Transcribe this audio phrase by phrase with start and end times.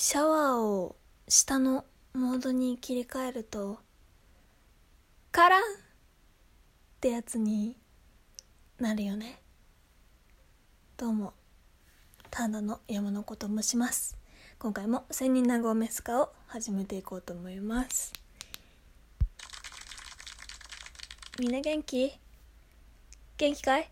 [0.00, 0.94] シャワーを
[1.26, 3.80] 下のモードに切り替えると
[5.32, 5.64] カランっ
[7.00, 7.76] てやつに
[8.78, 9.42] なるよね。
[10.96, 11.34] どうも
[12.30, 14.16] ただの山の子と申します。
[14.60, 18.12] 今回も千人名号メスカを始めていこうと思います。
[21.40, 22.12] みんな元気？
[23.36, 23.90] 元気かい？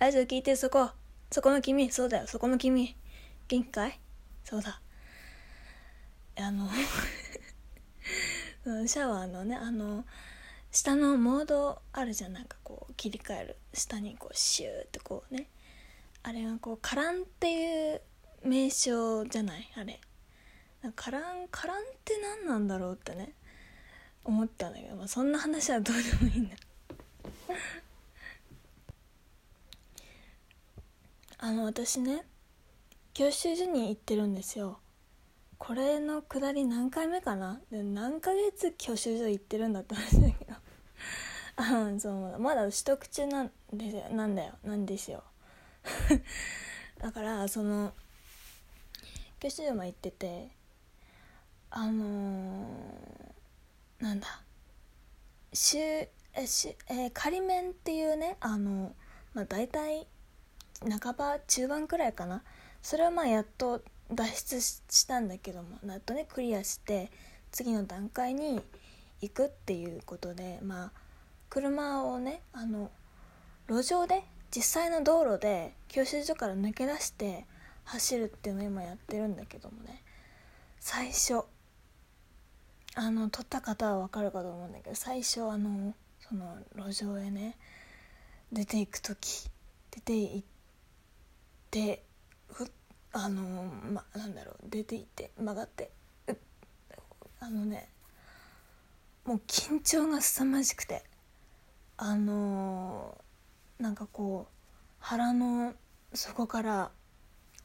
[0.00, 0.90] ラジオ聞いてそこ。
[1.30, 1.92] そこの君。
[1.92, 2.26] そうだよ。
[2.26, 2.96] そこの君。
[3.46, 4.00] 元気かい？
[4.42, 4.80] そうだ。
[6.42, 6.68] あの
[8.86, 10.04] シャワーのねあの
[10.70, 12.32] 下のモードあるじゃん。
[12.32, 13.56] なんかこう切り替える。
[13.74, 15.48] 下にこうシューってこうね。
[16.22, 18.02] あれがこうカランっていう
[18.44, 19.68] 名称じゃない？
[19.76, 20.00] あれ。
[20.94, 23.34] カランカランって何なんだろうってね。
[24.22, 26.56] 思ったんだけど、まあ、そんな話はどうでもいいんだ。
[31.38, 32.24] あの私ね
[33.14, 34.78] 教習所に行ってるんですよ。
[35.60, 37.60] これのくだり何回目かな？
[37.70, 40.54] で何ヶ月教習所行ってるんだって話だけど。
[41.56, 44.54] あそうまだ取得中なんでなんだよ。
[44.64, 45.22] なんですよ。
[46.98, 47.92] だからその
[49.38, 50.48] 教習所も行ってて
[51.68, 54.42] あのー、なんだ。
[55.52, 56.10] 週え
[56.46, 58.94] しえー、仮面っていうねあの
[59.34, 60.06] まあ大体
[60.88, 62.42] 半ば中盤くらいかな。
[62.80, 67.10] それはまあやっと脱出したんだけどもやっとねクリアして
[67.52, 68.60] 次の段階に
[69.20, 70.92] 行くっていうことでまあ
[71.48, 72.90] 車をねあの
[73.68, 74.22] 路上で
[74.54, 77.44] 実際の道路で教習所から抜け出して
[77.84, 80.02] 走るっていうのを今やってるんだけどもね
[80.80, 81.42] 最初
[82.94, 85.94] あの撮った方は分かるかと思うんだけど最初あの
[86.28, 87.56] その路上へね
[88.52, 89.48] 出ていく時
[89.90, 90.42] 出て行っ
[91.70, 92.02] て
[93.12, 95.90] あのまなんだろう出て行って曲がって
[97.40, 97.88] あのね
[99.24, 101.02] もう緊張が凄まじくて
[101.96, 103.16] あの
[103.78, 104.52] なんかこう
[104.98, 105.74] 腹の
[106.14, 106.90] 底から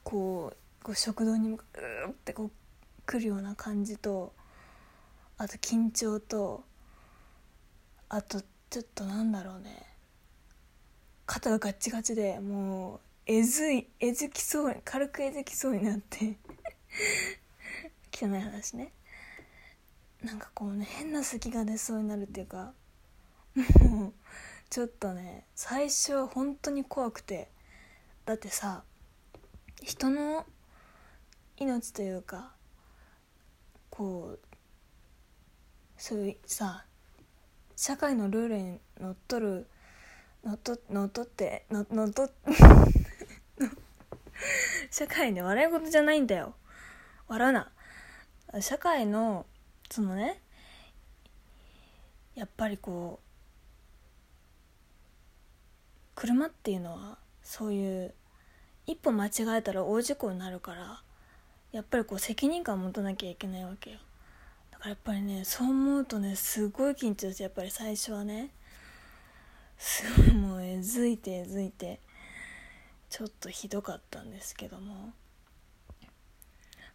[0.03, 1.55] こうこう食堂にう
[2.09, 2.51] ってこう
[3.05, 4.33] 来るような感じと
[5.37, 6.63] あと緊張と
[8.09, 9.85] あとちょっとなんだろうね
[11.25, 16.37] 肩がガッチガチでもうえずいえずきそう軽くえずきそうになって。
[18.13, 18.93] 汚い話ね。
[20.23, 22.73] なんかこうね変な咳が出そうになるっていうか
[23.79, 24.13] もう
[24.69, 27.51] ちょっとね最初は本当に怖くて。
[28.25, 28.83] だってさ
[29.83, 30.45] 人の
[31.57, 32.53] 命というか
[33.91, 34.39] こう
[35.97, 36.85] そういうさ
[37.75, 39.67] 社会のルールにのっとる
[40.43, 42.29] のっとのっとってののっと
[44.97, 46.55] 社会ね笑い事じゃないんだよ。
[47.27, 47.69] 笑うな。
[48.61, 49.45] 社会の
[49.91, 50.39] そのね
[52.33, 53.25] やっぱりこう
[56.15, 58.13] 車っていうのはそういう
[58.87, 61.01] 一歩間違えたら大事故になるから
[61.73, 63.97] やっぱりこう責任感を持たなきゃいけないわけよ。
[64.71, 68.51] だからやっぱりねそう思うとねすごい緊張してやっぱり最初はね
[69.77, 71.99] すごいもうえずいてえずいて。
[73.09, 75.13] ちょっとひどかったんですけども。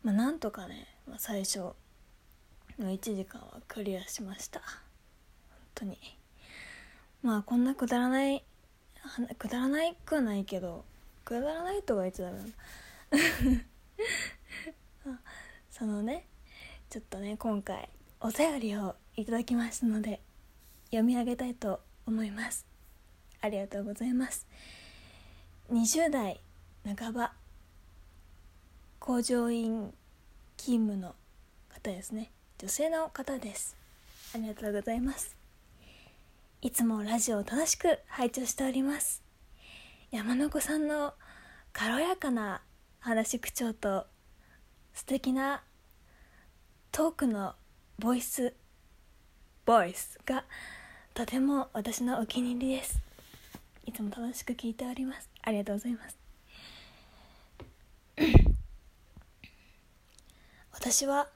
[0.02, 1.58] まあなんとかね、まあ、最初
[2.78, 4.60] の1時間はクリアしました。
[4.60, 4.68] 本
[5.74, 5.98] 当に。
[7.22, 8.44] まあこんなくだらない
[9.38, 10.84] くだらないくはないけど
[11.24, 12.46] くだらないとは言っちゃダメな。
[15.70, 16.26] そのね
[16.88, 17.88] ちょっとね今回
[18.20, 20.20] お便りをいただきましたので
[20.86, 22.66] 読み上げたいと思います。
[23.40, 24.46] ありがとうございます。
[25.72, 26.40] 20代
[26.98, 27.32] 半ば
[28.98, 29.94] 工場員
[30.56, 31.14] 勤務の
[31.72, 32.32] 方ですね。
[32.58, 33.76] 女性の方です。
[34.34, 35.36] ありがとうございます。
[36.60, 39.22] いつもラジオを楽しく拝聴しております。
[40.10, 41.14] 山の子さんの
[41.72, 42.62] 軽やかな
[42.98, 44.06] 話口調と
[44.92, 45.62] 素敵な
[46.90, 47.54] トークの
[48.00, 48.54] ボイス
[49.64, 50.42] ボイスが
[51.14, 53.00] とても私のお気に入りです。
[53.86, 55.29] いつも楽しく聞いております。
[55.42, 56.18] ありがとうございます。
[60.72, 61.28] 私は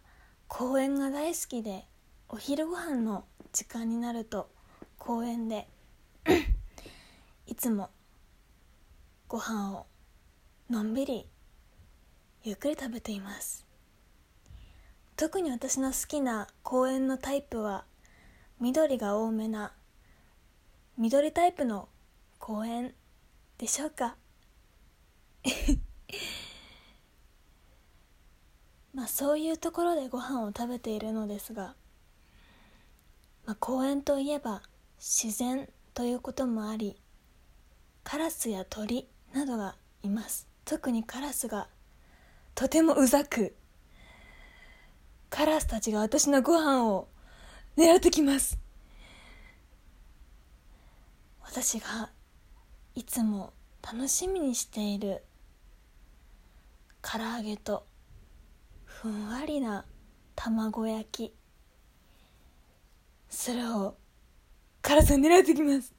[0.49, 1.85] 公園が大好きで
[2.29, 4.51] お昼ご飯の時間になると
[4.99, 5.69] 公園で
[7.47, 7.91] いつも
[9.29, 9.87] ご飯を
[10.71, 11.29] のんびり
[12.43, 13.65] ゆっくり食べています。
[15.17, 17.85] 特に私の好きな公園のタイプは
[18.61, 19.73] 緑が多めな
[20.99, 21.89] 緑タイプの
[22.39, 22.95] 公園
[23.59, 24.17] でしょうか？
[28.93, 31.75] まあそういうところでご飯を食べているのですが、
[33.45, 34.62] まあ、公園といえば
[34.99, 37.01] 自然ということもあり
[38.05, 40.47] カラスや鳥などがいます。
[40.65, 41.69] 特にカラスが
[42.55, 43.55] とてもうざく
[45.29, 47.09] カラスたちが私のご飯を
[47.77, 48.59] 狙ってきます。
[51.43, 52.11] 私が
[52.96, 53.52] いつも
[53.82, 55.25] 楽しみにしている
[57.02, 57.85] 唐揚げと
[58.85, 59.85] ふんわりな
[60.37, 61.35] 卵焼き。
[63.29, 63.96] それを
[64.81, 65.93] カラスが狙ってきます。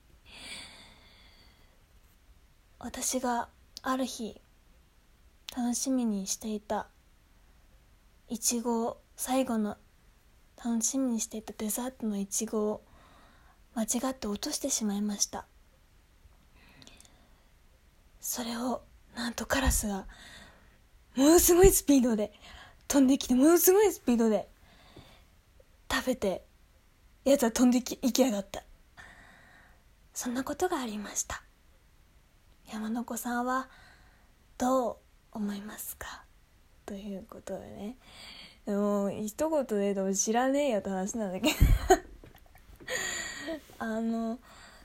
[2.79, 3.49] 私が
[3.81, 4.39] ある日
[5.55, 6.87] 楽しみにしていた
[8.29, 9.75] いちごを最後の
[10.63, 12.85] 楽しみにしていたデザートのいちごを
[13.73, 15.45] 間違って落としてしまいました。
[18.27, 18.81] それを
[19.15, 20.07] なんとカラスが
[21.15, 22.33] ものすごいスピードで
[22.87, 24.49] 飛んできてものすごいスピードで
[25.93, 26.43] 食べて
[27.23, 28.63] やつは飛んでき行きやがった。
[30.11, 31.43] そんなことがありました。
[32.73, 33.69] 山の子さんは
[34.57, 34.97] どう
[35.31, 36.23] 思いますか？
[36.87, 37.97] ということでね。
[38.65, 41.55] もう一言で言うと知らねえよって話なんだけど。
[43.77, 44.39] あの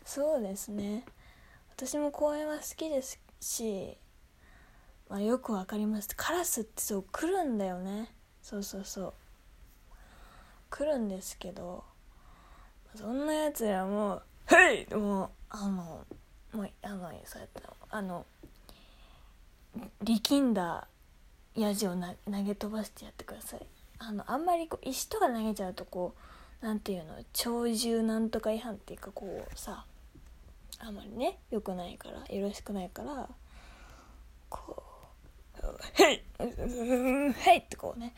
[0.05, 1.07] そうですね。
[1.71, 3.97] 私も公園は好きですし、
[5.09, 6.09] まあ、よくわかります。
[6.17, 8.13] カラスってそう来るんだよね。
[8.43, 9.15] そうそうそう。
[10.71, 11.85] 来るんですけど
[12.95, 16.07] そんなやつらも「はい!」もうあの
[16.53, 18.25] もうあのそうやってあの
[20.03, 20.87] 力んだ
[21.55, 23.67] やじをな投げ飛ばしてやってください。
[23.99, 26.15] あのあんまりこう石とか投げちゃうとこ
[26.63, 29.85] うなんていうの鳥獣なんとか違反っていうかこうさ
[30.81, 33.29] あまりね良くないからよろしくないから
[34.49, 34.83] こ
[35.63, 35.67] う
[36.03, 38.15] 「は いはい!」ってこうね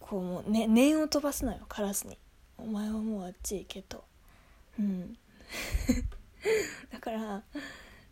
[0.00, 2.16] こうもうね念を飛ばすのよカラスに
[2.56, 4.04] 「お前はもうあっち行け」と。
[4.78, 5.18] うん。
[6.90, 7.42] だから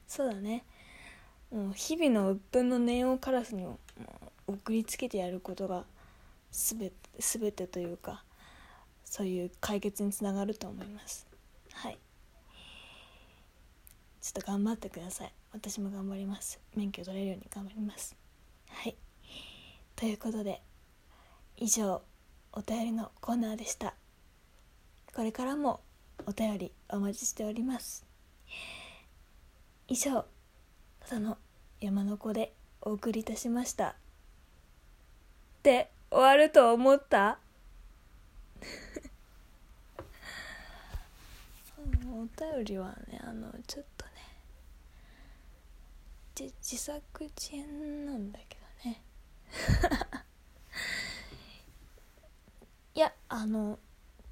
[0.08, 0.64] そうだね。
[1.50, 3.66] もう日々の鬱憤の念をカラスに
[4.46, 5.84] 送りつけてやることが
[6.50, 8.24] 全て全てというか
[9.04, 11.26] そういう解決につながると思います。
[11.72, 11.98] はい。
[14.26, 15.32] ちょっと頑張ってください。
[15.52, 16.58] 私も頑張ります。
[16.74, 18.16] 免許取れるように頑張ります。
[18.68, 18.96] はい。
[19.94, 20.60] ということで
[21.56, 22.02] 以上
[22.52, 23.94] お便りのコーナーでした。
[25.14, 25.80] これからも
[26.26, 28.04] お便りお待ちしております。
[29.86, 30.24] 以上
[31.08, 31.38] ただの
[31.80, 33.94] 山の子でお送りいたしました。
[35.62, 37.38] で終わると思った？
[42.10, 42.24] お
[42.54, 43.95] 便りはねあのちょっと
[46.42, 49.02] ねじ自作自演なんだけどね。
[52.94, 53.78] いやあの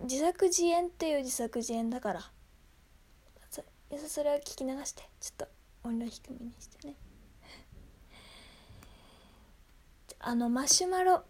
[0.01, 2.31] 自作自演っていう自作自演だから。
[3.51, 3.65] そ
[4.09, 5.09] それは聞き流して。
[5.21, 5.49] ちょっと
[5.85, 6.97] 音量低めにしてね。
[10.19, 11.25] あのマシュマロ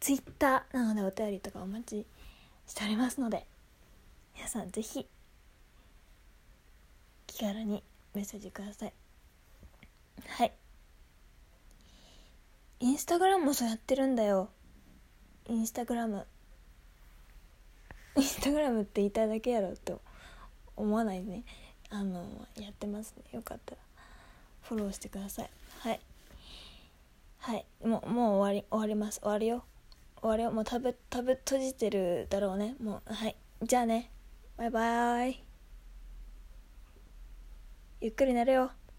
[0.00, 2.06] ツイッターなのでお便りとかお待ち
[2.66, 3.46] しておりますので
[4.34, 5.08] 皆さん是非
[7.28, 9.03] 気軽にメッセージください。
[10.36, 10.52] はい。
[12.80, 14.48] インスタグラムもそうやってるんだよ。
[15.46, 16.26] インスタグラム。
[18.16, 20.00] インスタグラムって言いたいだけやろと
[20.76, 21.44] 思わないでね。
[21.88, 22.24] あの
[22.56, 23.22] やってますね。
[23.30, 23.78] よかったら
[24.62, 25.50] フォローしてください。
[25.78, 26.00] はい。
[27.38, 27.64] はい。
[27.84, 29.20] もうもう終わり終わります。
[29.20, 29.64] 終わるよ。
[30.20, 30.50] 終わるよ。
[30.50, 32.74] もう食べ食べ閉じてるだろうね。
[32.82, 33.36] もうはい。
[33.62, 34.10] じゃあね。
[34.56, 35.44] バイバーイ。
[38.00, 38.72] ゆっくり寝るよ。